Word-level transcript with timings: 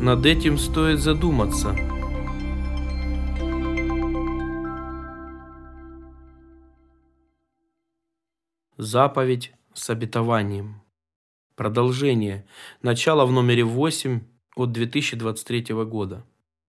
Над 0.00 0.24
этим 0.26 0.58
стоит 0.58 1.00
задуматься. 1.00 1.74
Заповедь 8.76 9.52
с 9.74 9.90
обетованием. 9.90 10.80
Продолжение. 11.56 12.46
Начало 12.80 13.26
в 13.26 13.32
номере 13.32 13.64
8 13.64 14.20
от 14.54 14.70
2023 14.70 15.74
года. 15.84 16.24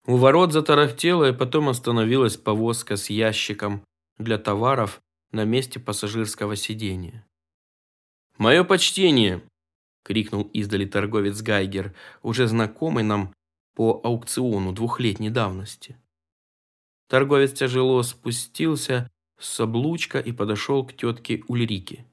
У 0.04 0.16
ворот 0.16 0.52
затарахтела 0.52 1.28
и 1.28 1.32
потом 1.32 1.68
остановилась 1.68 2.36
повозка 2.36 2.96
с 2.96 3.08
ящиком 3.08 3.84
для 4.18 4.36
товаров 4.36 5.00
на 5.30 5.44
месте 5.44 5.78
пассажирского 5.78 6.56
сидения. 6.56 7.24
«Мое 8.36 8.64
почтение!»– 8.64 9.42
крикнул 10.02 10.42
издали 10.52 10.84
торговец 10.84 11.40
Гайгер, 11.42 11.94
уже 12.22 12.46
знакомый 12.46 13.04
нам 13.04 13.32
по 13.74 14.00
аукциону 14.04 14.72
двухлетней 14.72 15.30
давности. 15.30 15.96
Торговец 17.08 17.52
тяжело 17.52 18.02
спустился 18.02 19.10
с 19.38 19.60
облучка 19.60 20.18
и 20.18 20.32
подошел 20.32 20.84
к 20.84 20.94
тетке 20.94 21.42
Ульрике. 21.48 22.06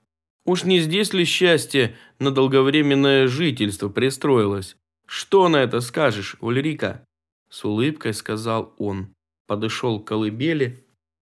«Уж 0.46 0.64
не 0.64 0.80
здесь 0.80 1.14
ли 1.14 1.26
счастье 1.26 1.96
на 2.18 2.32
долговременное 2.32 3.28
жительство 3.28 3.90
пристроилось? 3.90 4.76
Что 5.06 5.48
на 5.48 5.58
это 5.58 5.80
скажешь, 5.82 6.36
Ульрика?» 6.42 7.06
С 7.50 7.66
улыбкой 7.66 8.14
сказал 8.14 8.74
он, 8.78 9.14
подошел 9.48 10.00
к 10.00 10.08
колыбели 10.08 10.86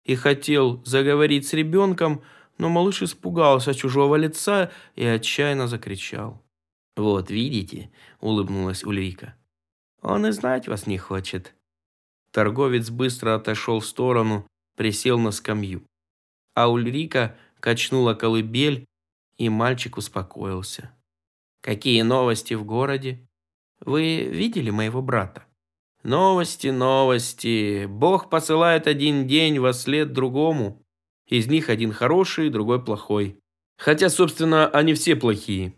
и 0.04 0.14
хотел 0.14 0.84
заговорить 0.84 1.48
с 1.48 1.52
ребенком, 1.54 2.22
но 2.58 2.68
малыш 2.68 3.02
испугался 3.02 3.74
чужого 3.74 4.16
лица 4.16 4.70
и 4.94 5.04
отчаянно 5.04 5.66
закричал. 5.66 6.43
«Вот, 6.96 7.30
видите?»– 7.30 7.90
улыбнулась 8.20 8.84
Ульрика. 8.84 9.34
«Он 10.00 10.26
и 10.26 10.30
знать 10.30 10.68
вас 10.68 10.86
не 10.86 10.98
хочет». 10.98 11.54
Торговец 12.30 12.90
быстро 12.90 13.34
отошел 13.34 13.80
в 13.80 13.86
сторону, 13.86 14.46
присел 14.76 15.18
на 15.18 15.30
скамью. 15.30 15.84
А 16.54 16.68
Ульрика 16.68 17.36
качнула 17.60 18.14
колыбель, 18.14 18.86
и 19.38 19.48
мальчик 19.48 19.96
успокоился. 19.96 20.94
«Какие 21.60 22.02
новости 22.02 22.54
в 22.54 22.64
городе? 22.64 23.26
Вы 23.80 24.24
видели 24.24 24.70
моего 24.70 25.02
брата?» 25.02 25.44
«Новости, 26.02 26.68
новости. 26.68 27.86
Бог 27.86 28.28
посылает 28.28 28.86
один 28.86 29.26
день 29.26 29.58
во 29.58 29.72
след 29.72 30.12
другому. 30.12 30.82
Из 31.26 31.46
них 31.46 31.70
один 31.70 31.92
хороший, 31.92 32.50
другой 32.50 32.84
плохой. 32.84 33.40
Хотя, 33.78 34.10
собственно, 34.10 34.68
они 34.68 34.92
все 34.92 35.16
плохие. 35.16 35.74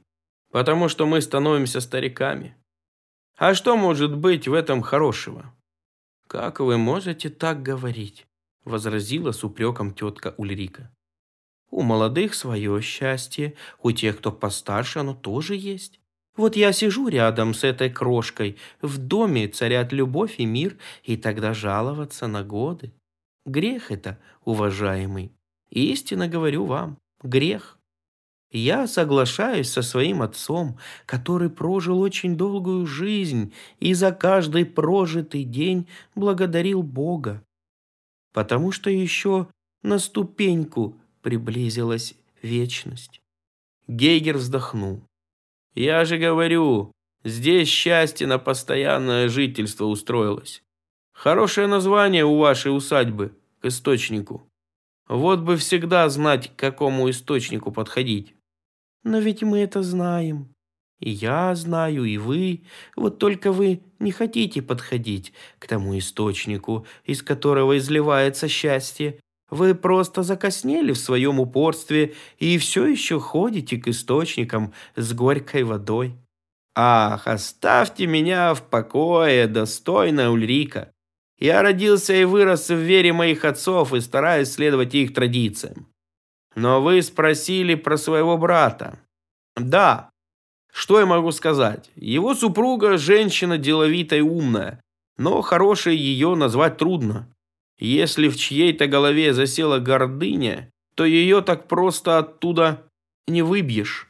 Потому 0.57 0.89
что 0.89 1.05
мы 1.05 1.21
становимся 1.21 1.83
стариками. 1.83 2.57
А 3.37 3.53
что 3.53 3.77
может 3.77 4.17
быть 4.17 4.49
в 4.49 4.55
этом 4.55 4.81
хорошего? 4.81 5.55
Как 6.29 6.61
вы 6.61 6.79
можете 6.79 7.29
так 7.29 7.63
говорить? 7.63 8.27
Возразила 8.65 9.33
с 9.33 9.45
упреком 9.45 9.93
тетка 9.93 10.35
Ульрика. 10.39 10.91
У 11.71 11.83
молодых 11.83 12.33
свое 12.33 12.81
счастье, 12.81 13.53
у 13.83 13.93
тех, 13.93 14.17
кто 14.17 14.33
постарше, 14.33 15.01
оно 15.01 15.15
тоже 15.15 15.57
есть. 15.57 16.01
Вот 16.39 16.57
я 16.57 16.73
сижу 16.73 17.09
рядом 17.09 17.53
с 17.53 17.63
этой 17.63 17.91
крошкой, 17.91 18.57
в 18.81 18.97
доме 18.97 19.49
царят 19.49 19.93
любовь 19.93 20.37
и 20.39 20.47
мир, 20.47 20.79
и 21.05 21.19
тогда 21.19 21.53
жаловаться 21.53 22.29
на 22.29 22.43
годы. 22.43 22.95
Грех 23.45 23.91
это, 23.91 24.19
уважаемый. 24.47 25.33
Истинно 25.69 26.29
говорю 26.29 26.65
вам, 26.65 26.97
грех. 27.23 27.76
Я 28.57 28.87
соглашаюсь 28.87 29.69
со 29.69 29.83
своим 29.83 30.23
отцом, 30.23 30.79
который 31.05 31.51
прожил 31.51 32.01
очень 32.01 32.39
долгую 32.39 32.87
жизнь 32.87 33.53
и 33.81 33.93
за 33.93 34.13
каждый 34.13 34.65
прожитый 34.65 35.45
день 35.45 35.87
благодарил 36.15 36.83
Бога, 36.83 37.45
потому 38.33 38.73
что 38.73 38.89
еще 38.89 39.49
на 39.83 39.99
ступеньку 39.99 40.97
приблизилась 41.21 42.15
вечность. 42.41 43.21
Гейгер 43.89 44.39
вздохнул. 44.39 45.03
«Я 45.75 46.07
же 46.07 46.17
говорю, 46.17 46.93
здесь 47.25 47.69
счастье 47.69 48.27
на 48.27 48.39
постоянное 48.39 49.29
жительство 49.29 49.85
устроилось. 49.85 50.63
Хорошее 51.13 51.67
название 51.67 52.25
у 52.25 52.39
вашей 52.39 52.75
усадьбы 52.75 53.37
к 53.61 53.67
источнику. 53.67 54.49
Вот 55.09 55.41
бы 55.41 55.59
всегда 55.59 56.09
знать, 56.09 56.57
к 56.57 56.59
какому 56.59 57.11
источнику 57.11 57.71
подходить. 57.71 58.36
Но 59.07 59.21
ведь 59.21 59.45
мы 59.45 59.61
это 59.61 59.85
знаем. 59.85 60.53
И 60.99 61.11
я 61.11 61.55
знаю, 61.55 62.07
и 62.07 62.19
вы. 62.19 62.65
Вот 62.97 63.21
только 63.21 63.53
вы 63.53 63.83
не 64.01 64.11
хотите 64.11 64.63
подходить 64.63 65.33
к 65.61 65.69
тому 65.69 65.97
источнику, 65.97 66.85
из 67.05 67.23
которого 67.23 67.79
изливается 67.79 68.49
счастье. 68.49 69.21
Вы 69.49 69.77
просто 69.77 70.25
закоснели 70.25 70.91
в 70.91 70.99
своем 70.99 71.39
упорстве 71.39 72.15
и 72.41 72.59
все 72.59 72.85
еще 72.85 73.21
ходите 73.21 73.77
к 73.77 73.87
источникам 73.87 74.73
с 74.97 75.13
горькой 75.13 75.63
водой. 75.63 76.17
Ах, 76.75 77.29
оставьте 77.29 78.09
меня 78.09 78.55
в 78.55 78.69
покое, 78.69 79.47
достойная 79.47 80.31
Ульрика. 80.31 80.91
Я 81.39 81.63
родился 81.63 82.13
и 82.13 82.25
вырос 82.25 82.71
в 82.71 82.75
вере 82.75 83.13
моих 83.13 83.45
отцов 83.45 83.95
и 83.95 84.01
стараюсь 84.01 84.51
следовать 84.51 84.97
их 84.97 85.15
традициям. 85.15 85.87
Но 86.57 86.83
вы 86.83 87.03
спросили 87.03 87.75
про 87.75 87.97
своего 87.99 88.39
брата. 88.39 88.99
Да, 89.57 90.11
что 90.73 90.99
я 90.99 91.07
могу 91.07 91.31
сказать? 91.31 91.91
Его 91.95 92.35
супруга 92.35 92.99
женщина 92.99 93.57
деловитая 93.57 94.19
и 94.19 94.23
умная, 94.23 94.81
но 95.19 95.41
хорошей 95.43 95.97
ее 95.97 96.35
назвать 96.35 96.79
трудно. 96.79 97.33
Если 97.79 98.29
в 98.29 98.37
чьей-то 98.37 98.87
голове 98.87 99.33
засела 99.33 99.79
гордыня, 99.79 100.71
то 100.95 101.05
ее 101.05 101.43
так 101.43 101.69
просто 101.69 102.19
оттуда 102.19 102.91
не 103.27 103.43
выбьешь. 103.43 104.09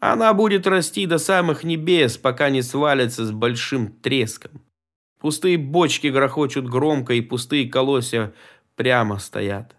Она 0.00 0.32
будет 0.32 0.66
расти 0.66 1.06
до 1.06 1.18
самых 1.18 1.64
небес, 1.64 2.16
пока 2.16 2.50
не 2.50 2.62
свалится 2.62 3.26
с 3.26 3.30
большим 3.30 3.92
треском. 3.92 4.62
Пустые 5.20 5.58
бочки 5.58 6.06
грохочут 6.06 6.66
громко, 6.66 7.14
и 7.14 7.20
пустые 7.20 7.68
колосья 7.68 8.32
прямо 8.76 9.18
стоят. 9.18 9.77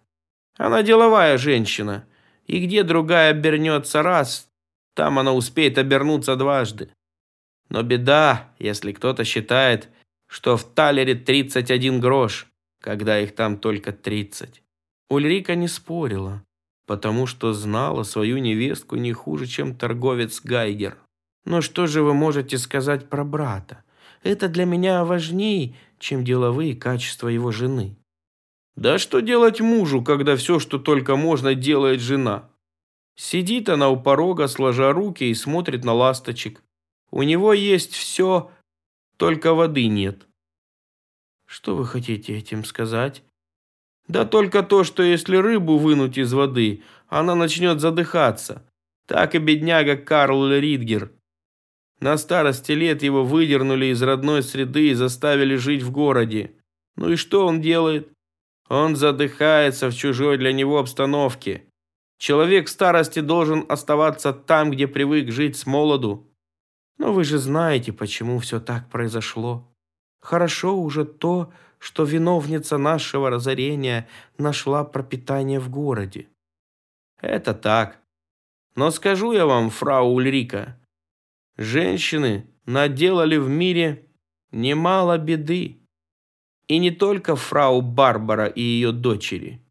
Она 0.59 0.83
деловая 0.83 1.37
женщина, 1.37 2.05
и 2.45 2.59
где 2.65 2.83
другая 2.83 3.31
обернется 3.31 4.03
раз, 4.03 4.49
там 4.93 5.17
она 5.17 5.31
успеет 5.31 5.77
обернуться 5.77 6.35
дважды. 6.35 6.89
Но 7.69 7.81
беда, 7.81 8.51
если 8.59 8.91
кто-то 8.91 9.23
считает, 9.23 9.87
что 10.27 10.57
в 10.57 10.65
талере 10.65 11.15
31 11.15 12.01
грош, 12.01 12.47
когда 12.81 13.21
их 13.21 13.35
там 13.35 13.57
только 13.57 13.93
30. 13.93 14.61
Ульрика 15.09 15.55
не 15.55 15.69
спорила, 15.69 16.43
потому 16.85 17.25
что 17.25 17.53
знала 17.53 18.03
свою 18.03 18.37
невестку 18.39 18.97
не 18.97 19.13
хуже, 19.13 19.47
чем 19.47 19.77
торговец 19.77 20.41
Гайгер. 20.41 20.97
Но 21.45 21.61
что 21.61 21.87
же 21.87 22.03
вы 22.03 22.13
можете 22.13 22.57
сказать 22.57 23.07
про 23.07 23.23
брата? 23.23 23.85
Это 24.23 24.49
для 24.49 24.65
меня 24.65 25.05
важнее, 25.05 25.75
чем 25.99 26.25
деловые 26.25 26.75
качества 26.75 27.29
его 27.29 27.51
жены. 27.51 27.95
Да 28.79 28.97
что 28.97 29.19
делать 29.19 29.59
мужу, 29.59 30.01
когда 30.01 30.37
все, 30.37 30.57
что 30.57 30.79
только 30.79 31.17
можно, 31.17 31.53
делает 31.53 31.99
жена? 31.99 32.49
Сидит 33.17 33.67
она 33.67 33.89
у 33.89 34.01
порога, 34.01 34.47
сложа 34.47 34.93
руки 34.93 35.25
и 35.25 35.33
смотрит 35.33 35.83
на 35.83 35.91
ласточек. 35.91 36.63
У 37.11 37.23
него 37.23 37.51
есть 37.51 37.93
все, 37.93 38.49
только 39.17 39.53
воды 39.53 39.87
нет. 39.87 40.27
Что 41.45 41.75
вы 41.75 41.85
хотите 41.85 42.37
этим 42.37 42.63
сказать? 42.63 43.21
Да 44.07 44.23
только 44.23 44.63
то, 44.63 44.85
что 44.85 45.03
если 45.03 45.35
рыбу 45.35 45.77
вынуть 45.77 46.17
из 46.17 46.31
воды, 46.31 46.81
она 47.09 47.35
начнет 47.35 47.81
задыхаться. 47.81 48.65
Так 49.07 49.35
и 49.35 49.39
бедняга 49.39 49.97
Карл 49.97 50.49
Ридгер. 50.53 51.11
На 51.99 52.17
старости 52.17 52.71
лет 52.71 53.03
его 53.03 53.25
выдернули 53.25 53.87
из 53.87 54.01
родной 54.01 54.41
среды 54.41 54.91
и 54.91 54.93
заставили 54.93 55.55
жить 55.55 55.83
в 55.83 55.91
городе. 55.91 56.53
Ну 56.95 57.11
и 57.11 57.17
что 57.17 57.45
он 57.45 57.59
делает? 57.59 58.13
Он 58.69 58.95
задыхается 58.95 59.89
в 59.89 59.95
чужой 59.95 60.37
для 60.37 60.53
него 60.53 60.77
обстановке. 60.77 61.65
Человек 62.19 62.67
старости 62.69 63.19
должен 63.19 63.65
оставаться 63.67 64.31
там, 64.31 64.71
где 64.71 64.87
привык 64.87 65.31
жить 65.31 65.57
с 65.57 65.65
молоду. 65.65 66.27
Но 66.97 67.13
вы 67.13 67.23
же 67.23 67.39
знаете, 67.39 67.91
почему 67.91 68.39
все 68.39 68.59
так 68.59 68.89
произошло. 68.89 69.67
Хорошо 70.21 70.77
уже 70.77 71.05
то, 71.05 71.51
что 71.79 72.03
виновница 72.03 72.77
нашего 72.77 73.29
разорения 73.29 74.07
нашла 74.37 74.83
пропитание 74.83 75.59
в 75.59 75.69
городе. 75.69 76.27
Это 77.21 77.53
так. 77.53 77.99
Но 78.75 78.91
скажу 78.91 79.31
я 79.31 79.45
вам, 79.45 79.69
фрау 79.69 80.13
Ульрика, 80.13 80.77
женщины 81.57 82.47
наделали 82.65 83.37
в 83.37 83.49
мире 83.49 84.05
немало 84.51 85.17
беды. 85.17 85.78
И 86.69 86.77
не 86.77 86.91
только 86.91 87.35
фрау 87.35 87.81
Барбара 87.81 88.45
и 88.45 88.61
ее 88.61 88.91
дочери. 88.91 89.61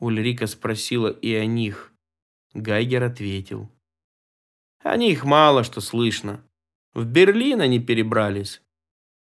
Ульрика 0.00 0.46
спросила 0.46 1.08
и 1.08 1.32
о 1.34 1.46
них. 1.46 1.92
Гайгер 2.54 3.04
ответил. 3.04 3.70
О 4.82 4.96
них 4.96 5.24
мало 5.24 5.64
что 5.64 5.80
слышно. 5.80 6.42
В 6.94 7.04
Берлин 7.04 7.60
они 7.60 7.78
перебрались. 7.78 8.62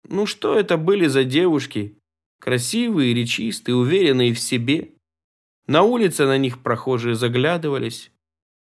Ну 0.03 0.25
что 0.25 0.57
это 0.57 0.77
были 0.77 1.07
за 1.07 1.23
девушки? 1.23 1.99
Красивые, 2.39 3.13
речистые, 3.13 3.75
уверенные 3.75 4.33
в 4.33 4.39
себе. 4.39 4.93
На 5.67 5.83
улице 5.83 6.25
на 6.25 6.37
них 6.37 6.63
прохожие 6.63 7.15
заглядывались. 7.15 8.11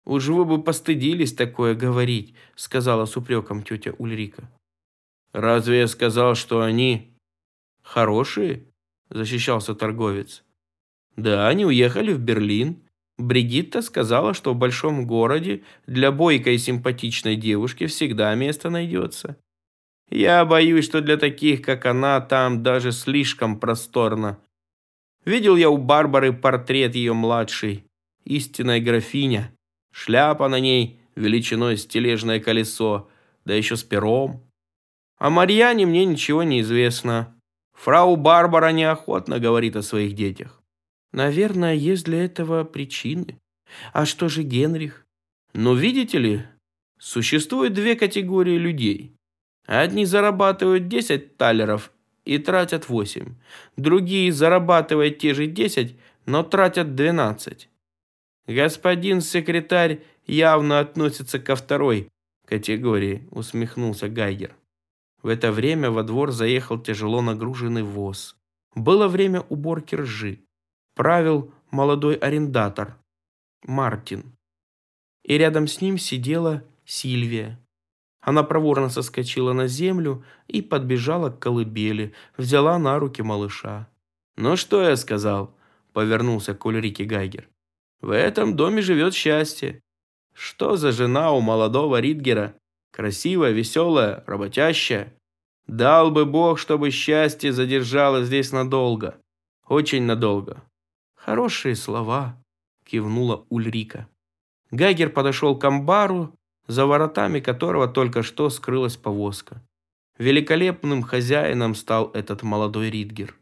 «Уж 0.05 0.27
вы 0.29 0.43
бы 0.43 0.61
постыдились 0.61 1.33
такое 1.33 1.75
говорить»,— 1.75 2.33
сказала 2.55 3.05
с 3.05 3.15
упреком 3.15 3.63
тетя 3.63 3.93
Ульрика. 3.99 4.49
«Разве 5.33 5.79
я 5.79 5.87
сказал, 5.87 6.35
что 6.35 6.61
они 6.61 7.08
хорошие?»— 7.89 8.65
защищался 9.09 9.75
торговец. 9.75 10.43
«Да, 11.15 11.47
они 11.47 11.65
уехали 11.65 12.13
в 12.13 12.19
Берлин. 12.19 12.83
Бригитта 13.17 13.81
сказала, 13.81 14.33
что 14.33 14.53
в 14.53 14.57
большом 14.57 15.05
городе 15.05 15.63
для 15.87 16.11
бойкой 16.11 16.55
и 16.55 16.57
симпатичной 16.57 17.35
девушки 17.35 17.87
всегда 17.87 18.33
место 18.35 18.69
найдется. 18.69 19.35
Я 20.09 20.45
боюсь, 20.45 20.85
что 20.85 21.01
для 21.01 21.17
таких, 21.17 21.61
как 21.61 21.85
она, 21.85 22.21
там 22.21 22.63
даже 22.63 22.91
слишком 22.91 23.59
просторно. 23.59 24.39
Видел 25.25 25.57
я 25.57 25.69
у 25.69 25.77
Барбары 25.77 26.31
портрет 26.31 26.95
ее 26.95 27.13
младшей, 27.13 27.85
истинная 28.23 28.79
графиня. 28.79 29.53
Шляпа 29.91 30.47
на 30.47 30.59
ней 30.59 31.01
величиной 31.15 31.77
с 31.77 31.85
тележное 31.85 32.39
колесо, 32.39 33.09
да 33.43 33.53
еще 33.53 33.75
с 33.75 33.83
пером. 33.83 34.43
О 35.17 35.29
Марьяне 35.29 35.85
мне 35.85 36.05
ничего 36.05 36.43
не 36.43 36.61
известно. 36.61 37.35
Фрау 37.79 38.17
Барбара 38.17 38.73
неохотно 38.73 39.39
говорит 39.39 39.77
о 39.77 39.81
своих 39.81 40.13
детях. 40.13 40.61
Наверное, 41.13 41.73
есть 41.73 42.03
для 42.03 42.25
этого 42.25 42.65
причины. 42.65 43.39
А 43.93 44.05
что 44.05 44.27
же 44.27 44.43
Генрих? 44.43 45.05
Ну, 45.53 45.75
видите 45.75 46.17
ли, 46.17 46.41
существует 46.99 47.73
две 47.73 47.95
категории 47.95 48.57
людей. 48.57 49.13
Одни 49.65 50.03
зарабатывают 50.03 50.89
10 50.89 51.37
талеров 51.37 51.93
и 52.25 52.37
тратят 52.37 52.89
8. 52.89 53.35
Другие 53.77 54.33
зарабатывают 54.33 55.17
те 55.19 55.33
же 55.33 55.47
10, 55.47 55.95
но 56.25 56.43
тратят 56.43 56.95
12. 56.95 57.69
Господин 58.47 59.21
секретарь 59.21 60.01
явно 60.27 60.79
относится 60.79 61.39
ко 61.39 61.55
второй 61.55 62.09
категории, 62.45 63.25
усмехнулся 63.31 64.09
Гайгер. 64.09 64.58
В 65.21 65.27
это 65.27 65.51
время 65.51 65.91
во 65.91 66.03
двор 66.03 66.31
заехал 66.31 66.79
тяжело 66.79 67.21
нагруженный 67.21 67.83
воз. 67.83 68.37
Было 68.75 69.07
время 69.07 69.41
уборки 69.49 69.95
ржи. 69.95 70.39
Правил 70.95 71.53
молодой 71.71 72.15
арендатор 72.15 72.97
Мартин. 73.63 74.35
И 75.23 75.37
рядом 75.37 75.67
с 75.67 75.81
ним 75.81 75.97
сидела 75.97 76.63
Сильвия. 76.85 77.59
Она 78.21 78.43
проворно 78.43 78.89
соскочила 78.89 79.53
на 79.53 79.67
землю 79.67 80.23
и 80.47 80.61
подбежала 80.61 81.29
к 81.29 81.39
колыбели, 81.39 82.13
взяла 82.37 82.77
на 82.77 82.99
руки 82.99 83.21
малыша. 83.21 83.89
«Ну 84.35 84.55
что 84.55 84.81
я 84.81 84.95
сказал?»– 84.95 85.55
повернулся 85.93 86.53
к 86.53 86.65
Ульрике 86.65 87.05
Гайгер. 87.05 87.49
«В 88.01 88.11
этом 88.11 88.55
доме 88.55 88.81
живет 88.81 89.13
счастье. 89.13 89.81
Что 90.33 90.77
за 90.77 90.91
жена 90.91 91.31
у 91.31 91.41
молодого 91.41 91.99
Ридгера? 91.99 92.55
Красивая, 92.99 93.51
веселая, 93.51 94.25
работящая. 94.27 95.13
Дал 95.67 96.11
бы 96.11 96.25
Бог, 96.25 96.59
чтобы 96.59 96.91
счастье 96.91 97.53
задержалось 97.53 98.27
здесь 98.27 98.51
надолго. 98.51 99.15
Очень 99.69 100.03
надолго». 100.03 100.61
«Хорошие 101.15 101.77
слова»,– 101.77 102.37
кивнула 102.85 103.45
Ульрика. 103.47 104.09
Гайгер 104.71 105.11
подошел 105.11 105.57
к 105.57 105.63
амбару, 105.63 106.35
за 106.67 106.85
воротами 106.85 107.39
которого 107.39 107.87
только 107.87 108.21
что 108.21 108.49
скрылась 108.49 108.97
повозка. 108.97 109.65
Великолепным 110.17 111.01
хозяином 111.01 111.75
стал 111.75 112.11
этот 112.11 112.43
молодой 112.43 112.89
Ридгер. 112.89 113.33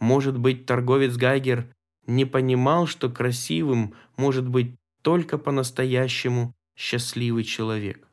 Может 0.00 0.38
быть, 0.38 0.64
торговец 0.64 1.18
Гайгер 1.18 1.70
не 2.06 2.24
понимал, 2.24 2.86
что 2.86 3.10
красивым 3.10 3.94
может 4.16 4.48
быть 4.48 4.74
только 5.02 5.36
по-настоящему 5.36 6.54
счастливый 6.74 7.44
человек. 7.44 8.08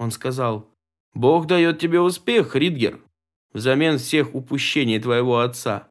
Он 0.00 0.10
сказал, 0.10 0.66
«Бог 1.12 1.46
дает 1.46 1.78
тебе 1.78 2.00
успех, 2.00 2.56
Ридгер, 2.56 3.00
взамен 3.52 3.98
всех 3.98 4.34
упущений 4.34 4.98
твоего 4.98 5.40
отца. 5.40 5.90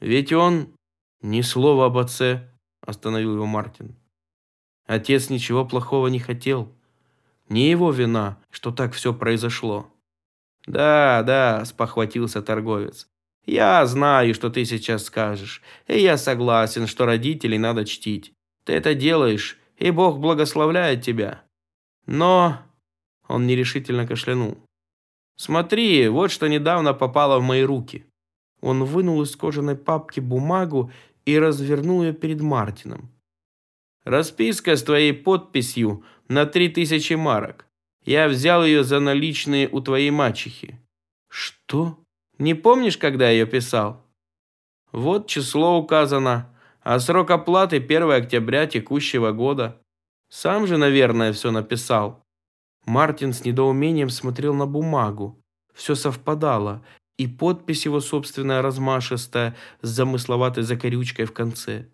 Ведь 0.00 0.32
он...» 0.32 0.74
«Ни 1.20 1.42
слова 1.42 1.84
об 1.84 1.98
отце»,– 1.98 2.50
остановил 2.80 3.34
его 3.34 3.44
Мартин. 3.44 3.94
Отец 4.86 5.28
ничего 5.28 5.66
плохого 5.66 6.06
не 6.06 6.18
хотел. 6.18 6.74
Не 7.50 7.68
его 7.68 7.92
вина, 7.92 8.38
что 8.50 8.70
так 8.70 8.94
все 8.94 9.12
произошло. 9.12 9.92
Да, 10.66 11.22
да, 11.22 11.62
спохватился 11.66 12.40
торговец. 12.40 13.08
Я 13.44 13.84
знаю, 13.84 14.34
что 14.34 14.48
ты 14.48 14.64
сейчас 14.64 15.04
скажешь, 15.04 15.60
и 15.86 16.00
я 16.00 16.16
согласен, 16.16 16.86
что 16.86 17.04
родителей 17.04 17.58
надо 17.58 17.84
чтить. 17.84 18.32
Ты 18.64 18.72
это 18.72 18.94
делаешь, 18.94 19.58
и 19.76 19.90
Бог 19.90 20.18
благословляет 20.18 21.02
тебя. 21.04 21.42
Но... 22.06 22.62
Он 23.30 23.46
нерешительно 23.46 24.08
кашлянул. 24.08 24.58
Смотри, 25.36 26.08
вот 26.08 26.32
что 26.32 26.48
недавно 26.48 26.94
попало 26.94 27.38
в 27.38 27.42
мои 27.42 27.62
руки. 27.62 28.04
Он 28.60 28.82
вынул 28.84 29.22
из 29.22 29.36
кожаной 29.36 29.76
папки 29.76 30.18
бумагу 30.18 30.90
и 31.24 31.38
развернул 31.38 32.02
ее 32.02 32.12
перед 32.12 32.40
Мартином. 32.40 33.08
Расписка 34.04 34.74
с 34.74 34.82
твоей 34.82 35.12
подписью 35.12 36.02
на 36.26 36.44
три 36.44 36.68
тысячи 36.68 37.12
марок. 37.12 37.66
Я 38.04 38.26
взял 38.26 38.64
ее 38.64 38.82
за 38.82 38.98
наличные 38.98 39.68
у 39.68 39.80
твоей 39.80 40.10
мачехи». 40.10 40.80
«Что? 41.28 41.98
Не 42.38 42.54
помнишь, 42.54 42.98
когда 42.98 43.26
я 43.26 43.32
ее 43.32 43.46
писал?» 43.46 44.04
«Вот 44.90 45.28
число 45.28 45.78
указано, 45.78 46.52
а 46.82 46.98
срок 46.98 47.30
оплаты 47.30 47.76
1 47.76 48.10
октября 48.10 48.66
текущего 48.66 49.30
года. 49.30 49.80
Сам 50.28 50.66
же, 50.66 50.78
наверное, 50.78 51.32
все 51.32 51.52
написал». 51.52 52.24
Мартин 52.86 53.32
с 53.32 53.44
недоумением 53.44 54.10
смотрел 54.10 54.54
на 54.54 54.66
бумагу. 54.66 55.40
Все 55.74 55.94
совпадало, 55.94 56.82
и 57.16 57.26
подпись 57.26 57.84
его 57.84 58.00
собственная 58.00 58.62
размашистая 58.62 59.54
с 59.82 59.88
замысловатой 59.88 60.62
закорючкой 60.62 61.26
в 61.26 61.32
конце. 61.32 61.88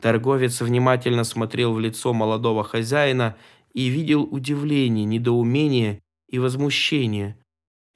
Торговец 0.00 0.60
внимательно 0.60 1.24
смотрел 1.24 1.72
в 1.72 1.80
лицо 1.80 2.12
молодого 2.12 2.64
хозяина 2.64 3.36
и 3.72 3.86
видел 3.88 4.22
удивление, 4.24 5.04
недоумение 5.04 6.02
и 6.28 6.38
возмущение. 6.38 7.38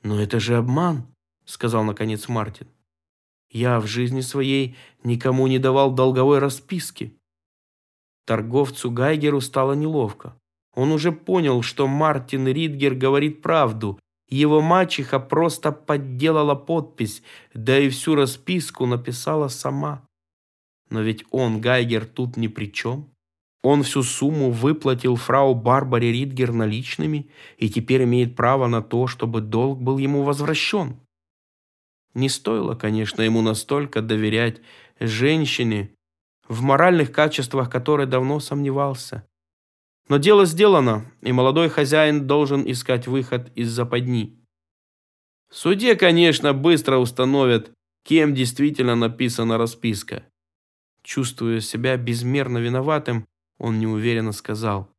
«Но 0.02 0.20
это 0.20 0.40
же 0.40 0.56
обман»,— 0.56 1.06
сказал 1.44 1.84
наконец 1.84 2.28
Мартин. 2.28 2.68
«Я 3.50 3.80
в 3.80 3.86
жизни 3.86 4.20
своей 4.20 4.76
никому 5.02 5.46
не 5.46 5.58
давал 5.58 5.92
долговой 5.92 6.38
расписки». 6.38 7.16
Торговцу 8.26 8.90
Гайгеру 8.90 9.40
стало 9.40 9.72
неловко. 9.72 10.39
Он 10.74 10.92
уже 10.92 11.12
понял, 11.12 11.62
что 11.62 11.86
Мартин 11.86 12.46
Ридгер 12.46 12.94
говорит 12.94 13.42
правду. 13.42 13.98
Его 14.28 14.60
мачеха 14.60 15.18
просто 15.18 15.72
подделала 15.72 16.54
подпись, 16.54 17.22
да 17.52 17.78
и 17.78 17.88
всю 17.88 18.14
расписку 18.14 18.86
написала 18.86 19.48
сама. 19.48 20.06
Но 20.88 21.00
ведь 21.00 21.24
он, 21.30 21.60
Гайгер, 21.60 22.06
тут 22.06 22.36
ни 22.36 22.46
при 22.46 22.66
чем. 22.72 23.10
Он 23.62 23.82
всю 23.82 24.02
сумму 24.02 24.50
выплатил 24.50 25.16
фрау 25.16 25.54
Барбаре 25.54 26.12
Ридгер 26.12 26.52
наличными 26.52 27.28
и 27.58 27.68
теперь 27.68 28.04
имеет 28.04 28.36
право 28.36 28.68
на 28.68 28.82
то, 28.82 29.06
чтобы 29.06 29.40
долг 29.40 29.80
был 29.80 29.98
ему 29.98 30.22
возвращен. 30.22 30.96
Не 32.14 32.28
стоило, 32.28 32.74
конечно, 32.74 33.22
ему 33.22 33.42
настолько 33.42 34.00
доверять 34.00 34.60
женщине, 34.98 35.90
в 36.48 36.62
моральных 36.62 37.12
качествах 37.12 37.70
которой 37.70 38.06
давно 38.06 38.40
сомневался. 38.40 39.24
Но 40.10 40.18
дело 40.18 40.44
сделано, 40.44 41.04
и 41.22 41.30
молодой 41.30 41.68
хозяин 41.68 42.26
должен 42.26 42.68
искать 42.68 43.06
выход 43.06 43.52
из 43.54 43.70
западни. 43.70 44.36
В 45.48 45.56
суде, 45.56 45.94
конечно, 45.94 46.52
быстро 46.52 46.96
установят, 46.96 47.70
кем 48.02 48.34
действительно 48.34 48.96
написана 48.96 49.56
расписка. 49.56 50.24
Чувствуя 51.04 51.60
себя 51.60 51.96
безмерно 51.96 52.58
виноватым, 52.58 53.28
он 53.58 53.78
неуверенно 53.78 54.32
сказал. 54.32 54.90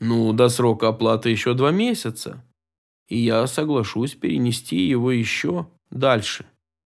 «Ну, 0.00 0.32
до 0.32 0.48
срока 0.48 0.88
оплаты 0.88 1.28
еще 1.28 1.52
два 1.52 1.70
месяца, 1.70 2.42
и 3.08 3.18
я 3.18 3.46
соглашусь 3.46 4.14
перенести 4.14 4.78
его 4.88 5.12
еще 5.12 5.68
дальше. 5.90 6.46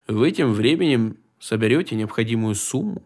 Вы 0.07 0.31
тем 0.31 0.53
временем 0.53 1.17
соберете 1.39 1.95
необходимую 1.95 2.55
сумму». 2.55 3.03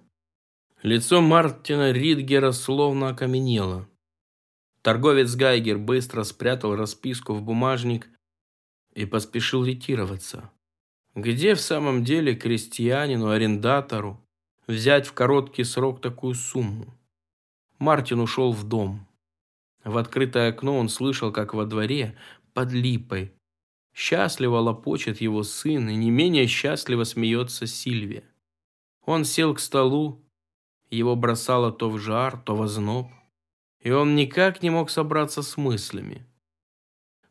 Лицо 0.84 1.22
Мартина 1.22 1.92
Ридгера 1.92 2.52
словно 2.52 3.10
окаменело. 3.10 3.88
Торговец 4.84 5.34
Гайгер 5.34 5.80
быстро 5.80 6.24
спрятал 6.24 6.76
расписку 6.76 7.34
в 7.34 7.42
бумажник 7.42 8.10
и 8.94 9.06
поспешил 9.06 9.66
ретироваться. 9.66 10.52
Где 11.16 11.56
в 11.56 11.62
самом 11.62 12.04
деле 12.04 12.36
крестьянину, 12.36 13.30
арендатору 13.30 14.20
взять 14.68 15.08
в 15.08 15.14
короткий 15.14 15.64
срок 15.64 16.02
такую 16.02 16.36
сумму? 16.36 16.94
Мартин 17.80 18.20
ушел 18.20 18.52
в 18.52 18.64
дом. 18.64 19.08
В 19.84 19.98
открытое 19.98 20.50
окно 20.50 20.78
он 20.78 20.90
слышал, 20.90 21.32
как 21.32 21.54
во 21.54 21.66
дворе, 21.66 22.16
под 22.54 22.72
липой, 22.72 23.34
Счастливо 23.94 24.58
лопочет 24.58 25.22
его 25.22 25.44
сын, 25.44 25.88
и 25.88 25.96
не 25.96 26.10
менее 26.10 26.48
счастливо 26.48 27.04
смеется 27.04 27.68
Сильвия. 27.68 28.24
Он 29.06 29.24
сел 29.24 29.54
к 29.54 29.60
столу, 29.60 30.20
его 30.90 31.16
бросало 31.16 31.72
то 31.72 31.90
в 31.90 32.00
жар, 32.00 32.42
то 32.42 32.56
в 32.56 32.64
озноб, 32.64 33.08
и 33.84 33.92
он 33.92 34.16
никак 34.16 34.64
не 34.64 34.70
мог 34.70 34.90
собраться 34.90 35.44
с 35.44 35.58
мыслями. 35.58 36.26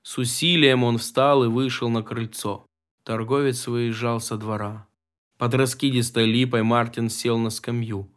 С 0.03 0.19
усилием 0.19 0.85
он 0.85 0.99
встал 0.99 1.45
и 1.45 1.49
вышел 1.49 1.89
на 1.89 2.03
крыльцо. 2.03 2.67
Торговец 3.05 3.67
выезжал 3.67 4.21
со 4.21 4.37
двора. 4.37 4.87
Под 5.39 5.55
раскидистой 5.55 6.27
липой 6.27 6.63
Мартин 6.63 7.09
сел 7.09 7.39
на 7.39 7.51
скамью. 7.51 8.13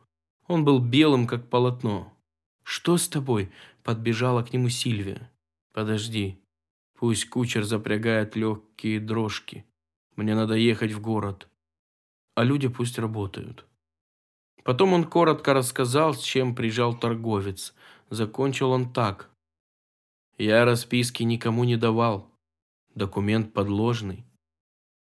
Он 0.47 0.65
был 0.65 0.79
белым, 0.79 1.27
как 1.27 1.49
полотно. 1.49 2.13
«Что 2.63 2.97
с 2.97 3.07
тобой?»– 3.07 3.51
подбежала 3.83 4.43
к 4.43 4.51
нему 4.51 4.69
Сильвия. 4.69 5.31
«Подожди. 5.71 6.41
Пусть 6.99 7.29
кучер 7.29 7.63
запрягает 7.63 8.35
легкие 8.35 8.99
дрожки. 8.99 9.65
Мне 10.15 10.35
надо 10.35 10.55
ехать 10.55 10.91
в 10.91 10.99
город. 10.99 11.47
А 12.35 12.43
люди 12.43 12.67
пусть 12.67 12.99
работают». 12.99 13.65
Потом 14.63 14.93
он 14.93 15.03
коротко 15.03 15.53
рассказал, 15.53 16.15
с 16.15 16.21
чем 16.21 16.55
приезжал 16.55 16.97
торговец. 16.97 17.75
Закончил 18.15 18.71
он 18.71 18.91
так. 18.91 19.29
«Я 20.37 20.65
расписки 20.65 21.23
никому 21.23 21.63
не 21.63 21.77
давал. 21.77 22.31
Документ 22.95 23.53
подложный 23.53 24.25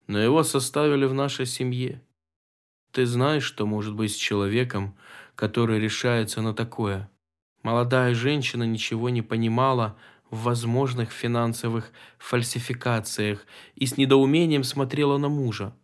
но 0.08 0.20
его 0.20 0.44
составили 0.44 1.06
в 1.06 1.14
нашей 1.14 1.46
семье. 1.46 2.02
Ты 2.92 3.06
знаешь, 3.06 3.44
что 3.44 3.66
может 3.66 3.94
быть 3.94 4.14
с 4.14 4.16
человеком, 4.16 4.96
который 5.36 5.80
решается 5.80 6.42
на 6.42 6.54
такое? 6.54 7.12
Молодая 7.62 8.16
женщина 8.16 8.64
ничего 8.64 9.10
не 9.10 9.22
понимала 9.22 9.98
в 10.32 10.44
возможных 10.44 11.12
финансовых 11.12 11.92
фальсификациях 12.18 13.46
и 13.76 13.86
с 13.86 13.98
недоумением 13.98 14.64
смотрела 14.64 15.18
на 15.18 15.30
мужа. 15.30 15.76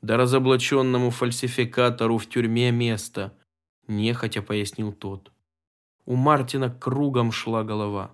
Да 0.00 0.16
разоблаченному 0.16 1.10
фальсификатору 1.10 2.16
в 2.16 2.26
тюрьме 2.26 2.70
место, 2.70 3.34
нехотя 3.86 4.40
пояснил 4.40 4.92
тот. 4.92 5.30
У 6.06 6.16
Мартина 6.16 6.70
кругом 6.70 7.32
шла 7.32 7.62
голова. 7.64 8.10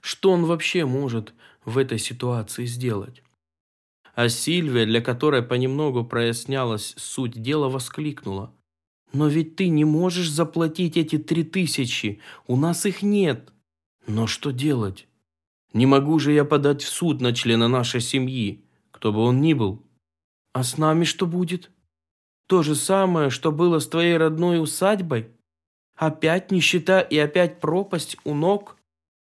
Что 0.00 0.32
он 0.32 0.44
вообще 0.44 0.84
может 0.84 1.34
в 1.64 1.78
этой 1.78 1.98
ситуации 1.98 2.64
сделать? 2.64 3.22
А 4.14 4.28
Сильвия, 4.28 4.86
для 4.86 5.00
которой 5.00 5.42
понемногу 5.42 6.04
прояснялась 6.04 6.94
суть 6.96 7.40
дела, 7.40 7.68
воскликнула. 7.68 8.52
«Но 9.12 9.26
ведь 9.28 9.56
ты 9.56 9.68
не 9.68 9.84
можешь 9.84 10.30
заплатить 10.30 10.96
эти 10.96 11.18
три 11.18 11.42
тысячи, 11.42 12.20
у 12.46 12.56
нас 12.56 12.86
их 12.86 13.02
нет. 13.02 13.52
Но 14.06 14.26
что 14.26 14.50
делать? 14.50 15.08
Не 15.72 15.86
могу 15.86 16.18
же 16.18 16.32
я 16.32 16.44
подать 16.44 16.82
в 16.82 16.88
суд 16.88 17.20
на 17.20 17.32
члена 17.32 17.68
нашей 17.68 18.00
семьи, 18.00 18.64
кто 18.90 19.12
бы 19.12 19.20
он 19.20 19.40
ни 19.40 19.54
был. 19.54 19.84
А 20.52 20.64
с 20.64 20.78
нами 20.78 21.04
что 21.04 21.26
будет? 21.26 21.70
То 22.46 22.62
же 22.62 22.74
самое, 22.74 23.30
что 23.30 23.52
было 23.52 23.78
с 23.78 23.88
твоей 23.88 24.16
родной 24.16 24.60
усадьбой? 24.60 25.30
Опять 26.00 26.50
нищета 26.50 27.00
и 27.00 27.16
опять 27.18 27.60
пропасть 27.60 28.16
у 28.24 28.34
ног?» 28.34 28.76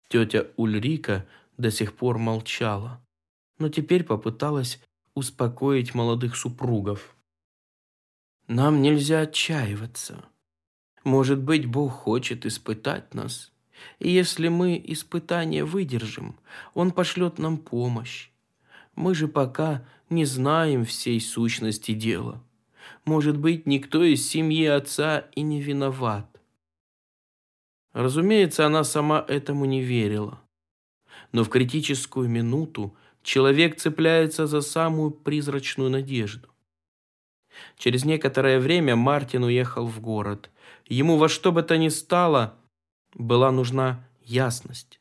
Тетя 0.09 0.47
Ульрика 0.55 1.25
до 1.57 1.71
сих 1.71 1.93
пор 1.93 2.17
молчала 2.17 3.01
но 3.59 3.69
теперь 3.69 4.03
попыталась 4.03 4.79
успокоить 5.13 5.95
молодых 5.95 6.35
супругов. 6.35 7.15
«Нам 8.47 8.81
нельзя 8.81 9.21
отчаиваться. 9.21 10.23
Может 11.03 11.39
быть, 11.39 11.65
Бог 11.65 11.91
хочет 11.91 12.45
испытать 12.45 13.13
нас, 13.13 13.51
и 13.99 14.09
если 14.09 14.47
мы 14.47 14.81
испытание 14.85 15.65
выдержим, 15.65 16.35
Он 16.73 16.91
пошлет 16.91 17.39
нам 17.39 17.57
помощь. 17.57 18.29
Мы 18.95 19.15
же 19.15 19.27
пока 19.27 19.85
не 20.09 20.25
знаем 20.25 20.85
всей 20.85 21.19
сущности 21.19 21.93
дела. 21.93 22.41
Может 23.05 23.37
быть, 23.37 23.65
никто 23.65 24.03
из 24.03 24.27
семьи 24.27 24.65
отца 24.65 25.19
и 25.35 25.41
не 25.41 25.61
виноват. 25.61 26.36
Разумеется, 27.97 28.63
она 28.63 28.83
сама 28.83 29.25
этому 29.27 29.65
не 29.65 29.81
верила. 29.81 30.39
Но 31.31 31.43
в 31.43 31.49
критическую 31.49 32.29
минуту 32.29 32.95
человек 33.23 33.77
цепляется 33.77 34.45
за 34.45 34.61
самую 34.61 35.09
призрачную 35.09 35.89
надежду. 35.89 36.47
Через 37.75 38.05
некоторое 38.05 38.59
время 38.59 38.95
Мартин 38.95 39.45
уехал 39.45 39.87
в 39.87 39.99
город. 39.99 40.51
Ему 40.85 41.17
во 41.17 41.27
что 41.27 41.51
бы 41.51 41.63
то 41.63 41.75
ни 41.75 41.89
стало 41.89 42.53
была 43.15 43.51
нужна 43.51 44.07
ясность. 44.21 44.99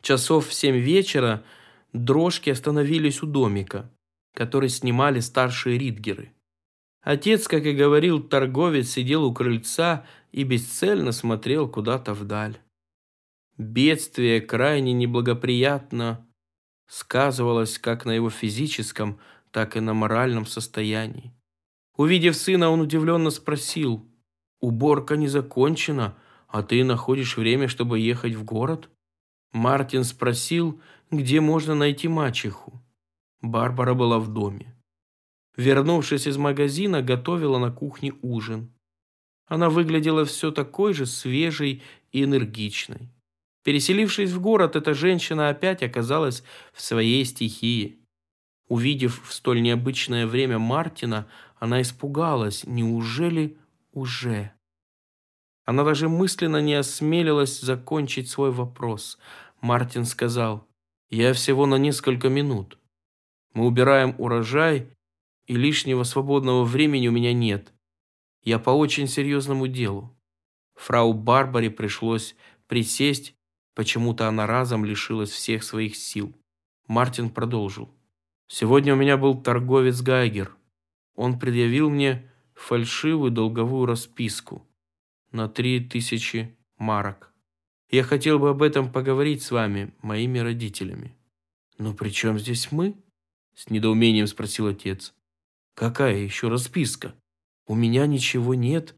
Часов 0.00 0.48
в 0.48 0.54
семь 0.54 0.78
вечера 0.78 1.44
дрожки 1.92 2.48
остановились 2.48 3.22
у 3.22 3.26
домика, 3.26 3.90
который 4.32 4.70
снимали 4.70 5.20
старшие 5.20 5.78
ридгеры. 5.78 6.32
Отец, 7.02 7.48
как 7.48 7.64
и 7.64 7.72
говорил 7.72 8.22
торговец, 8.22 8.90
сидел 8.90 9.24
у 9.24 9.32
крыльца 9.32 10.06
и 10.32 10.44
бесцельно 10.44 11.12
смотрел 11.12 11.68
куда-то 11.68 12.12
вдаль. 12.14 12.58
Бедствие 13.56 14.40
крайне 14.40 14.92
неблагоприятно 14.92 16.26
сказывалось 16.86 17.78
как 17.78 18.04
на 18.04 18.12
его 18.12 18.30
физическом, 18.30 19.18
так 19.50 19.76
и 19.76 19.80
на 19.80 19.94
моральном 19.94 20.46
состоянии. 20.46 21.32
Увидев 21.96 22.36
сына, 22.36 22.70
он 22.70 22.80
удивленно 22.80 23.30
спросил, 23.30 24.06
«Уборка 24.60 25.16
не 25.16 25.28
закончена, 25.28 26.16
а 26.48 26.62
ты 26.62 26.84
находишь 26.84 27.36
время, 27.36 27.68
чтобы 27.68 27.98
ехать 27.98 28.34
в 28.34 28.44
город?» 28.44 28.88
Мартин 29.52 30.04
спросил, 30.04 30.80
где 31.10 31.40
можно 31.40 31.74
найти 31.74 32.08
мачеху. 32.08 32.82
Барбара 33.40 33.94
была 33.94 34.18
в 34.18 34.28
доме. 34.32 34.74
Вернувшись 35.60 36.26
из 36.26 36.38
магазина, 36.38 37.02
готовила 37.02 37.58
на 37.58 37.70
кухне 37.70 38.14
ужин. 38.22 38.72
Она 39.46 39.68
выглядела 39.68 40.24
все 40.24 40.52
такой 40.52 40.94
же 40.94 41.04
свежей 41.04 41.82
и 42.12 42.24
энергичной. 42.24 43.10
Переселившись 43.62 44.30
в 44.30 44.40
город, 44.40 44.74
эта 44.74 44.94
женщина 44.94 45.50
опять 45.50 45.82
оказалась 45.82 46.44
в 46.72 46.80
своей 46.80 47.26
стихии. 47.26 47.98
Увидев 48.68 49.22
в 49.28 49.34
столь 49.34 49.60
необычное 49.60 50.26
время 50.26 50.58
Мартина, 50.58 51.28
она 51.58 51.82
испугалась. 51.82 52.64
Неужели 52.64 53.58
уже? 53.92 54.54
Она 55.66 55.84
даже 55.84 56.08
мысленно 56.08 56.62
не 56.62 56.72
осмелилась 56.72 57.60
закончить 57.60 58.30
свой 58.30 58.50
вопрос. 58.50 59.18
Мартин 59.60 60.06
сказал, 60.06 60.66
«Я 61.10 61.34
всего 61.34 61.66
на 61.66 61.74
несколько 61.74 62.30
минут. 62.30 62.78
Мы 63.52 63.66
убираем 63.66 64.14
урожай, 64.16 64.88
и 65.50 65.56
лишнего 65.56 66.04
свободного 66.04 66.64
времени 66.64 67.08
у 67.08 67.12
меня 67.12 67.32
нет. 67.32 67.72
Я 68.42 68.58
по 68.58 68.70
очень 68.70 69.08
серьезному 69.08 69.66
делу». 69.66 70.16
Фрау 70.76 71.12
Барбаре 71.12 71.70
пришлось 71.70 72.36
присесть 72.68 73.34
Почему-то 73.74 74.28
она 74.28 74.46
разом 74.46 74.84
лишилась 74.84 75.30
всех 75.30 75.62
своих 75.62 75.96
сил. 75.96 76.34
Мартин 76.86 77.30
продолжил. 77.30 77.88
«Сегодня 78.46 78.92
у 78.92 78.96
меня 78.96 79.16
был 79.16 79.40
торговец 79.40 80.02
Гайгер. 80.02 80.54
Он 81.14 81.38
предъявил 81.38 81.88
мне 81.88 82.30
фальшивую 82.54 83.30
долговую 83.30 83.86
расписку 83.86 84.68
на 85.32 85.48
три 85.48 85.80
тысячи 85.80 86.54
марок. 86.76 87.32
Я 87.90 88.02
хотел 88.02 88.38
бы 88.38 88.50
об 88.50 88.60
этом 88.60 88.92
поговорить 88.92 89.42
с 89.42 89.50
вами, 89.50 89.94
моими 90.02 90.40
родителями». 90.40 91.16
«Но 91.78 91.94
при 91.94 92.10
чем 92.10 92.38
здесь 92.38 92.70
мы?» 92.72 92.94
С 93.54 93.70
недоумением 93.70 94.26
спросил 94.26 94.66
отец. 94.66 95.14
«Какая 95.74 96.16
еще 96.16 96.48
расписка? 96.48 97.14
У 97.66 97.74
меня 97.74 98.06
ничего 98.06 98.54
нет, 98.54 98.96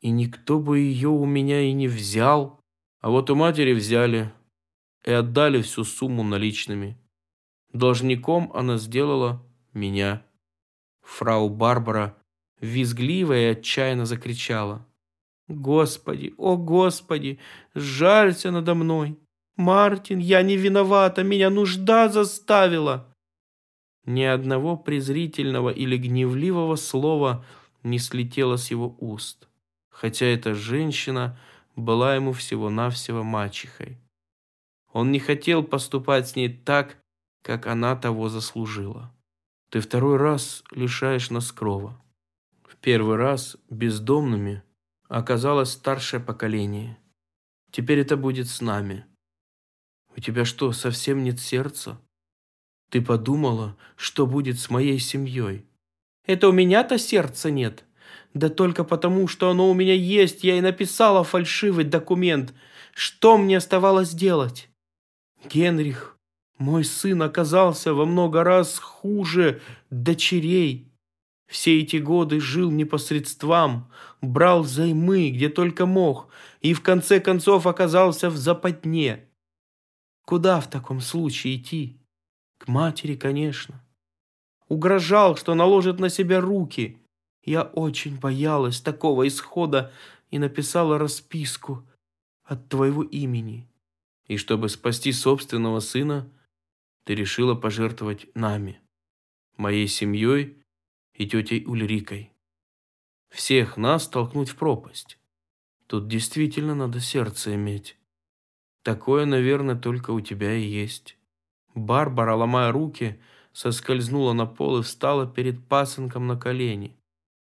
и 0.00 0.10
никто 0.10 0.58
бы 0.58 0.78
ее 0.80 1.08
у 1.08 1.24
меня 1.26 1.60
и 1.60 1.72
не 1.72 1.88
взял». 1.88 2.58
А 3.00 3.10
вот 3.10 3.30
у 3.30 3.36
матери 3.36 3.72
взяли 3.72 4.32
и 5.04 5.12
отдали 5.12 5.62
всю 5.62 5.84
сумму 5.84 6.24
наличными. 6.24 6.98
Должником 7.72 8.50
она 8.54 8.76
сделала 8.76 9.42
меня. 9.72 10.24
Фрау 11.02 11.48
Барбара 11.48 12.16
визгливо 12.60 13.38
и 13.38 13.44
отчаянно 13.44 14.04
закричала. 14.04 14.84
«Господи, 15.46 16.34
о 16.36 16.56
Господи, 16.56 17.38
жалься 17.74 18.50
надо 18.50 18.74
мной! 18.74 19.18
Мартин, 19.56 20.18
я 20.18 20.42
не 20.42 20.56
виновата, 20.56 21.22
меня 21.22 21.50
нужда 21.50 22.08
заставила!» 22.08 23.14
Ни 24.08 24.22
одного 24.22 24.78
презрительного 24.78 25.68
или 25.68 25.98
гневливого 25.98 26.76
слова 26.76 27.44
не 27.82 27.98
слетело 27.98 28.56
с 28.56 28.70
его 28.70 28.96
уст, 29.00 29.46
хотя 29.90 30.24
эта 30.24 30.54
женщина 30.54 31.38
была 31.76 32.14
ему 32.14 32.32
всего-навсего 32.32 33.22
мачехой. 33.22 33.98
Он 34.94 35.12
не 35.12 35.18
хотел 35.18 35.62
поступать 35.62 36.26
с 36.26 36.36
ней 36.36 36.48
так, 36.48 36.96
как 37.42 37.66
она 37.66 37.96
того 37.96 38.30
заслужила. 38.30 39.12
Ты 39.68 39.80
второй 39.80 40.16
раз 40.16 40.64
лишаешь 40.70 41.28
нас 41.28 41.52
крова. 41.52 42.00
В 42.62 42.76
первый 42.76 43.16
раз 43.16 43.58
бездомными 43.68 44.62
оказалось 45.08 45.72
старшее 45.72 46.20
поколение. 46.20 46.96
Теперь 47.72 47.98
это 47.98 48.16
будет 48.16 48.48
с 48.48 48.62
нами. 48.62 49.04
У 50.16 50.20
тебя 50.20 50.46
что, 50.46 50.72
совсем 50.72 51.22
нет 51.22 51.38
сердца? 51.40 52.00
Ты 52.90 53.02
подумала, 53.02 53.76
что 53.96 54.26
будет 54.26 54.58
с 54.58 54.70
моей 54.70 54.98
семьей? 54.98 55.66
Это 56.26 56.48
у 56.48 56.52
меня-то 56.52 56.98
сердца 56.98 57.50
нет. 57.50 57.84
Да 58.34 58.48
только 58.48 58.84
потому, 58.84 59.28
что 59.28 59.50
оно 59.50 59.70
у 59.70 59.74
меня 59.74 59.94
есть, 59.94 60.44
я 60.44 60.56
и 60.56 60.60
написала 60.60 61.24
фальшивый 61.24 61.84
документ. 61.84 62.54
Что 62.94 63.38
мне 63.38 63.58
оставалось 63.58 64.10
делать? 64.10 64.68
Генрих, 65.48 66.16
мой 66.58 66.84
сын 66.84 67.22
оказался 67.22 67.94
во 67.94 68.04
много 68.04 68.42
раз 68.42 68.78
хуже 68.78 69.60
дочерей. 69.90 70.92
Все 71.48 71.80
эти 71.80 71.96
годы 71.96 72.40
жил 72.40 72.70
непосредством, 72.70 73.90
брал 74.20 74.64
займы, 74.64 75.30
где 75.30 75.48
только 75.48 75.86
мог, 75.86 76.28
и 76.60 76.74
в 76.74 76.82
конце 76.82 77.20
концов 77.20 77.66
оказался 77.66 78.28
в 78.28 78.36
западне. 78.36 79.28
Куда 80.26 80.60
в 80.60 80.68
таком 80.68 81.00
случае 81.00 81.56
идти? 81.56 81.97
К 82.58 82.68
матери, 82.68 83.16
конечно. 83.16 83.82
Угрожал, 84.68 85.36
что 85.36 85.54
наложит 85.54 85.98
на 85.98 86.10
себя 86.10 86.40
руки. 86.40 86.98
Я 87.42 87.62
очень 87.62 88.18
боялась 88.18 88.80
такого 88.80 89.26
исхода 89.26 89.92
и 90.30 90.38
написала 90.38 90.98
расписку 90.98 91.86
от 92.44 92.68
твоего 92.68 93.02
имени. 93.02 93.66
И 94.26 94.36
чтобы 94.36 94.68
спасти 94.68 95.12
собственного 95.12 95.80
сына, 95.80 96.30
ты 97.04 97.14
решила 97.14 97.54
пожертвовать 97.54 98.26
нами, 98.34 98.80
моей 99.56 99.88
семьей 99.88 100.58
и 101.14 101.26
тетей 101.26 101.64
Ульрикой. 101.66 102.32
Всех 103.30 103.76
нас 103.76 104.08
толкнуть 104.08 104.50
в 104.50 104.56
пропасть. 104.56 105.18
Тут 105.86 106.08
действительно 106.08 106.74
надо 106.74 107.00
сердце 107.00 107.54
иметь. 107.54 107.96
Такое, 108.82 109.26
наверное, 109.26 109.76
только 109.76 110.10
у 110.12 110.20
тебя 110.20 110.54
и 110.54 110.62
есть. 110.62 111.17
Барбара, 111.78 112.34
ломая 112.34 112.72
руки, 112.72 113.20
соскользнула 113.52 114.32
на 114.32 114.46
пол 114.46 114.78
и 114.78 114.82
встала 114.82 115.26
перед 115.26 115.66
пасынком 115.66 116.26
на 116.26 116.36
колени. 116.36 116.96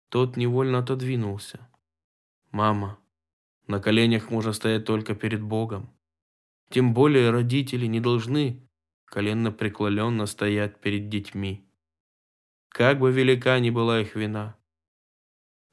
Тот 0.09 0.38
невольно 0.38 0.79
отодвинулся. 0.79 1.67
«Мама, 2.51 2.98
на 3.67 3.79
коленях 3.79 4.31
можно 4.31 4.53
стоять 4.53 4.86
только 4.86 5.13
перед 5.13 5.41
Богом. 5.41 5.89
Тем 6.71 6.93
более 6.93 7.29
родители 7.29 7.86
не 7.86 8.00
должны 8.00 8.67
коленно 9.05 9.51
преклоненно 9.51 10.25
стоять 10.25 10.79
перед 10.79 11.09
детьми. 11.09 11.65
Как 12.69 13.00
бы 13.00 13.12
велика 13.12 13.59
ни 13.59 13.69
была 13.69 14.01
их 14.01 14.15
вина. 14.15 14.55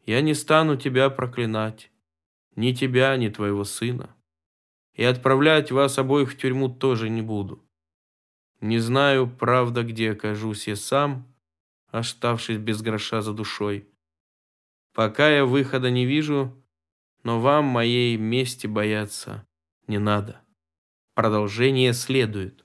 Я 0.06 0.20
не 0.20 0.34
стану 0.34 0.76
тебя 0.76 1.10
проклинать, 1.10 1.90
ни 2.54 2.72
тебя, 2.72 3.16
ни 3.16 3.28
твоего 3.28 3.64
сына. 3.64 4.14
И 4.94 5.04
отправлять 5.04 5.70
вас 5.70 5.98
обоих 5.98 6.32
в 6.32 6.38
тюрьму 6.38 6.68
тоже 6.68 7.10
не 7.10 7.20
буду. 7.20 7.65
Не 8.60 8.78
знаю, 8.78 9.28
правда, 9.28 9.82
где 9.82 10.12
окажусь 10.12 10.66
я 10.68 10.76
сам, 10.76 11.26
оставшись 11.88 12.58
без 12.58 12.80
гроша 12.80 13.20
за 13.20 13.32
душой. 13.32 13.88
Пока 14.92 15.28
я 15.28 15.44
выхода 15.44 15.90
не 15.90 16.06
вижу, 16.06 16.54
но 17.22 17.40
вам 17.40 17.66
моей 17.66 18.16
мести 18.16 18.66
бояться 18.66 19.46
не 19.86 19.98
надо. 19.98 20.40
Продолжение 21.14 21.92
следует. 21.92 22.64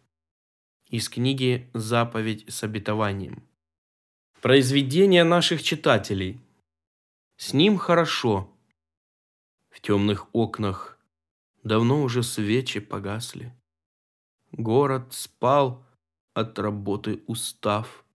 Из 0.88 1.10
книги 1.10 1.70
«Заповедь 1.74 2.46
с 2.48 2.64
обетованием». 2.64 3.44
Произведение 4.42 5.24
наших 5.24 5.62
читателей. 5.62 6.42
С 7.38 7.54
ним 7.54 7.78
хорошо. 7.78 8.50
В 9.70 9.80
темных 9.82 10.28
окнах 10.34 10.98
давно 11.64 12.02
уже 12.02 12.24
свечи 12.24 12.80
погасли. 12.80 13.54
Город 14.62 15.12
спал 15.12 15.84
от 16.36 16.60
работы 16.60 17.24
устав. 17.26 18.06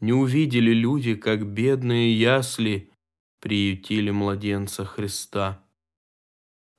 Не 0.00 0.12
увидели 0.12 0.72
люди, 0.72 1.14
как 1.14 1.46
бедные 1.46 2.18
ясли 2.18 2.90
приютили 3.38 4.10
младенца 4.10 4.84
Христа. 4.84 5.64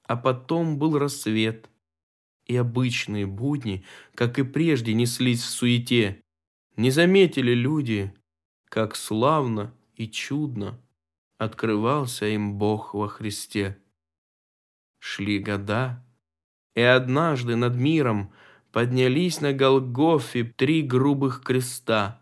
А 0.05 0.17
потом 0.17 0.77
был 0.77 0.99
рассвет, 0.99 1.69
и 2.45 2.57
обычные 2.57 3.25
будни, 3.25 3.85
как 4.15 4.37
и 4.37 4.43
прежде, 4.43 4.93
неслись 4.93 5.43
в 5.43 5.49
суете. 5.49 6.21
Не 6.75 6.91
заметили 6.91 7.53
люди, 7.53 8.13
как 8.65 8.97
славно 8.97 9.73
и 9.95 10.09
чудно 10.09 10.77
открывался 11.37 12.25
им 12.25 12.57
Бог 12.57 12.93
во 12.93 13.07
Христе. 13.07 13.77
Шли 14.99 15.39
года, 15.39 16.05
и 16.75 16.81
однажды 16.81 17.55
над 17.55 17.75
миром 17.75 18.33
поднялись 18.73 19.39
на 19.39 19.53
Голгофе 19.53 20.43
три 20.43 20.81
грубых 20.81 21.43
креста. 21.43 22.21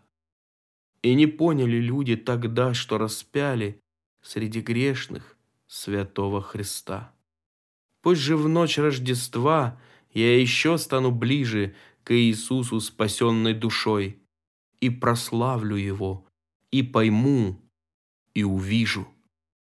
И 1.00 1.14
не 1.14 1.26
поняли 1.26 1.78
люди 1.78 2.14
тогда, 2.14 2.74
что 2.74 2.98
распяли 2.98 3.80
среди 4.20 4.60
грешных 4.60 5.36
святого 5.66 6.42
Христа. 6.42 7.12
Пусть 8.02 8.20
же 8.20 8.36
в 8.36 8.48
ночь 8.48 8.78
Рождества 8.78 9.80
я 10.12 10.38
еще 10.38 10.76
стану 10.76 11.10
ближе 11.10 11.74
к 12.04 12.14
Иисусу 12.14 12.80
спасенной 12.80 13.54
душой 13.54 14.20
и 14.80 14.90
прославлю 14.90 15.76
Его, 15.76 16.26
и 16.70 16.82
пойму, 16.82 17.58
и 18.34 18.44
увижу, 18.44 19.08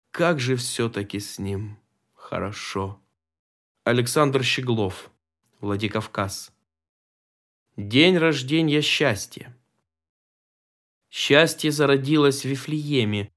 как 0.10 0.40
же 0.40 0.56
все-таки 0.56 1.20
с 1.20 1.38
Ним 1.38 1.78
хорошо. 2.16 3.00
Александр 3.84 4.44
Щеглов, 4.44 5.12
Владикавказ. 5.62 6.53
День 7.78 8.20
рождения 8.20 8.84
счастья. 8.84 9.58
Счастье 11.10 11.72
зародилось 11.72 12.44
в 12.44 12.46
Вифлееме, 12.46 13.32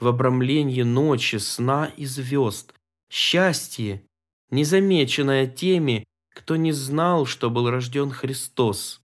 в 0.00 0.06
обрамлении 0.06 0.80
ночи, 0.80 1.36
сна 1.36 1.92
и 1.98 2.06
звезд. 2.06 2.72
Счастье, 3.10 4.06
незамеченное 4.48 5.46
теми, 5.46 6.04
кто 6.30 6.56
не 6.56 6.72
знал, 6.72 7.26
что 7.26 7.50
был 7.50 7.68
рожден 7.68 8.10
Христос. 8.10 9.02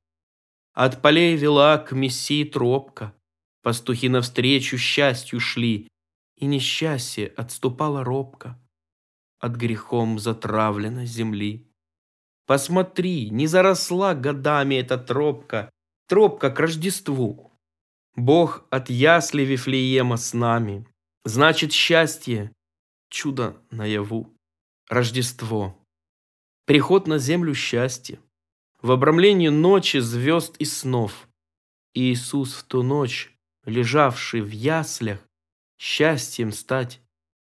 От 0.72 1.02
полей 1.02 1.36
вела 1.36 1.76
к 1.76 1.92
Мессии 1.92 2.44
тропка. 2.44 3.14
Пастухи 3.62 4.08
навстречу 4.08 4.78
счастью 4.78 5.38
шли, 5.38 5.86
и 6.36 6.46
несчастье 6.46 7.26
отступало 7.26 8.04
робко 8.04 8.58
от 9.38 9.54
грехом 9.54 10.18
затравленной 10.18 11.04
земли. 11.04 11.67
Посмотри, 12.48 13.28
не 13.28 13.46
заросла 13.46 14.14
годами 14.14 14.76
эта 14.76 14.96
тропка, 14.96 15.70
тропка 16.08 16.50
к 16.50 16.58
Рождеству. 16.58 17.52
Бог 18.16 18.64
от 18.70 18.88
ясли 18.88 19.42
Вифлеема 19.42 20.16
с 20.16 20.32
нами. 20.32 20.86
Значит, 21.26 21.72
счастье, 21.72 22.50
чудо 23.10 23.62
наяву, 23.70 24.34
Рождество. 24.88 25.76
Приход 26.64 27.06
на 27.06 27.18
землю 27.18 27.52
счастья. 27.52 28.18
В 28.80 28.92
обрамлении 28.92 29.48
ночи, 29.48 29.98
звезд 29.98 30.56
и 30.56 30.64
снов. 30.64 31.28
Иисус 31.92 32.54
в 32.54 32.62
ту 32.64 32.82
ночь, 32.82 33.30
лежавший 33.66 34.40
в 34.40 34.52
яслях, 34.52 35.18
счастьем 35.78 36.52
стать 36.52 37.02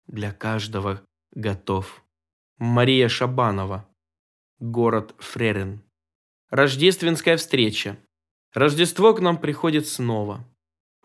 для 0.08 0.31
каждого 0.31 1.01
готов. 1.34 2.01
Мария 2.60 3.10
Шабанова 3.10 3.86
город 4.59 5.15
Фререн. 5.19 5.81
Рождественская 6.49 7.37
встреча. 7.37 7.97
Рождество 8.53 9.13
к 9.13 9.19
нам 9.19 9.37
приходит 9.37 9.87
снова. 9.87 10.47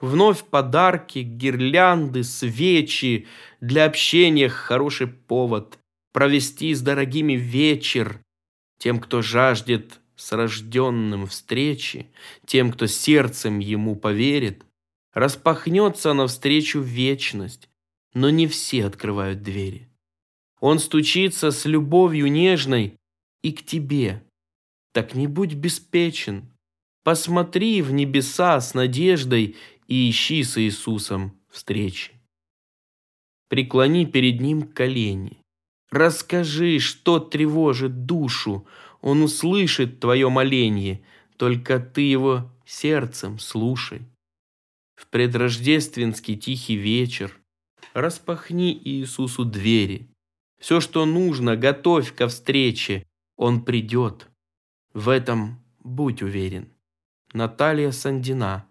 Вновь 0.00 0.44
подарки, 0.44 1.18
гирлянды, 1.18 2.22
свечи. 2.22 3.26
Для 3.60 3.86
общения 3.86 4.48
хороший 4.48 5.08
повод. 5.08 5.78
Провести 6.12 6.74
с 6.74 6.80
дорогими 6.80 7.34
вечер. 7.34 8.20
Тем, 8.78 8.98
кто 8.98 9.20
жаждет 9.20 10.00
с 10.16 10.32
рожденным 10.32 11.26
встречи, 11.26 12.10
тем, 12.46 12.72
кто 12.72 12.86
сердцем 12.86 13.58
ему 13.58 13.96
поверит, 13.96 14.64
распахнется 15.12 16.12
навстречу 16.12 16.80
вечность, 16.80 17.68
но 18.14 18.30
не 18.30 18.46
все 18.46 18.86
открывают 18.86 19.42
двери. 19.42 19.88
Он 20.60 20.78
стучится 20.78 21.50
с 21.50 21.64
любовью 21.64 22.30
нежной, 22.30 22.99
и 23.42 23.52
к 23.52 23.64
тебе. 23.64 24.22
Так 24.92 25.14
не 25.14 25.26
будь 25.26 25.54
беспечен. 25.54 26.50
Посмотри 27.04 27.82
в 27.82 27.92
небеса 27.92 28.60
с 28.60 28.74
надеждой 28.74 29.56
и 29.86 30.10
ищи 30.10 30.42
с 30.42 30.58
Иисусом 30.58 31.38
встречи. 31.48 32.12
Преклони 33.48 34.06
перед 34.06 34.40
Ним 34.40 34.62
колени. 34.62 35.38
Расскажи, 35.90 36.78
что 36.78 37.18
тревожит 37.18 38.06
душу. 38.06 38.66
Он 39.00 39.22
услышит 39.22 39.98
твое 39.98 40.28
моление, 40.28 41.02
только 41.36 41.80
ты 41.80 42.02
его 42.02 42.50
сердцем 42.66 43.38
слушай. 43.38 44.02
В 44.94 45.06
предрождественский 45.08 46.36
тихий 46.36 46.76
вечер 46.76 47.36
распахни 47.94 48.78
Иисусу 48.84 49.44
двери. 49.44 50.08
Все, 50.60 50.80
что 50.80 51.06
нужно, 51.06 51.56
готовь 51.56 52.14
ко 52.14 52.28
встрече, 52.28 53.04
он 53.40 53.64
придет. 53.64 54.28
В 54.92 55.08
этом 55.08 55.64
будь 55.78 56.20
уверен. 56.20 56.74
Наталья 57.32 57.90
Сандина. 57.90 58.68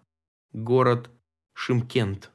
Город 0.52 1.10
Шимкент. 1.54 2.30